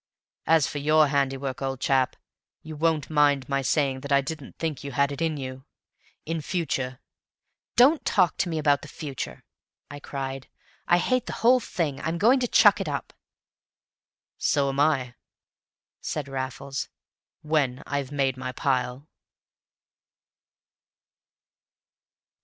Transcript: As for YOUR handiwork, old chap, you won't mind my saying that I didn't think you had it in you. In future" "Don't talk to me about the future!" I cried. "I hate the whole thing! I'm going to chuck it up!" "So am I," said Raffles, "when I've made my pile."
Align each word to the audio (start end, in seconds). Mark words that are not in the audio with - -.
As 0.47 0.65
for 0.65 0.79
YOUR 0.79 1.09
handiwork, 1.09 1.61
old 1.61 1.79
chap, 1.79 2.15
you 2.63 2.75
won't 2.75 3.11
mind 3.11 3.47
my 3.47 3.61
saying 3.61 3.99
that 3.99 4.11
I 4.11 4.19
didn't 4.19 4.57
think 4.57 4.83
you 4.83 4.93
had 4.93 5.11
it 5.11 5.21
in 5.21 5.37
you. 5.37 5.63
In 6.25 6.41
future" 6.41 6.99
"Don't 7.75 8.03
talk 8.03 8.35
to 8.37 8.49
me 8.49 8.57
about 8.57 8.81
the 8.81 8.87
future!" 8.87 9.43
I 9.91 9.99
cried. 9.99 10.47
"I 10.87 10.97
hate 10.97 11.27
the 11.27 11.33
whole 11.45 11.59
thing! 11.59 12.01
I'm 12.01 12.17
going 12.17 12.39
to 12.39 12.47
chuck 12.47 12.81
it 12.81 12.89
up!" 12.89 13.13
"So 14.39 14.69
am 14.69 14.79
I," 14.79 15.13
said 15.99 16.27
Raffles, 16.27 16.89
"when 17.43 17.83
I've 17.85 18.11
made 18.11 18.37
my 18.37 18.53
pile." 18.53 19.07